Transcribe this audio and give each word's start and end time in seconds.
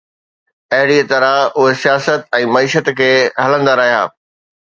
اهڙيءَ 0.77 1.03
طرح 1.11 1.35
اهي 1.59 1.75
سياست 1.81 2.25
۽ 2.39 2.49
معيشت 2.55 2.91
کي 3.01 3.11
هلندا 3.45 3.77
رهيا. 3.83 4.03